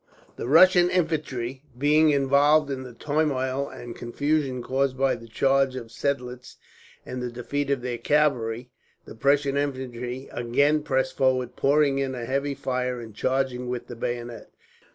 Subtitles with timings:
[0.35, 5.91] The Russian infantry being involved in the turmoil and confusion caused by the charge of
[5.91, 6.55] Seidlitz,
[7.05, 8.71] and the defeat of their cavalry,
[9.05, 13.95] the Prussian infantry again pressed forward, pouring in a heavy fire and charging with the
[13.95, 14.49] bayonet.